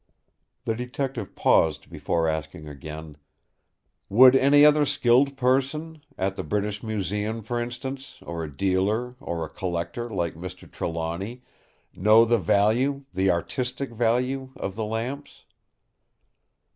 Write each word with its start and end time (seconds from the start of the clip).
The 0.65 0.73
Detective 0.73 1.35
paused 1.35 1.87
before 1.91 2.27
asking 2.27 2.67
again: 2.67 3.17
"Would 4.09 4.35
any 4.35 4.65
other 4.65 4.83
skilled 4.83 5.37
person—at 5.37 6.35
the 6.35 6.41
British 6.43 6.81
Museum, 6.81 7.43
for 7.43 7.61
instance, 7.61 8.17
or 8.23 8.43
a 8.43 8.51
dealer, 8.51 9.15
or 9.19 9.45
a 9.45 9.49
collector 9.49 10.09
like 10.09 10.33
Mr. 10.33 10.67
Trelawny, 10.67 11.43
know 11.93 12.25
the 12.25 12.39
value—the 12.39 13.29
artistic 13.29 13.91
value—of 13.91 14.73
the 14.73 14.85
lamps?" 14.85 15.45